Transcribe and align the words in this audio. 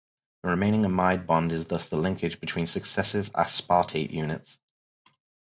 The 0.41 0.49
remaining 0.49 0.81
amide 0.81 1.27
bond 1.27 1.51
is 1.51 1.67
thus 1.67 1.87
the 1.87 1.95
linkage 1.95 2.39
between 2.39 2.65
successive 2.65 3.31
aspartate 3.33 4.09
units. 4.09 4.57